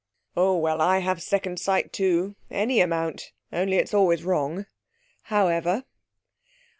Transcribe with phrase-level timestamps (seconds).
[0.35, 4.65] 'Oh, well, I have second sight too any amount; only it's always wrong.
[5.25, 5.83] However!...'